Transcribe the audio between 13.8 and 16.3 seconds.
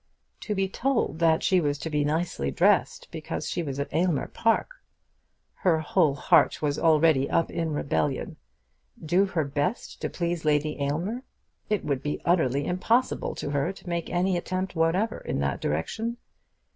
make any attempt whatever in that direction.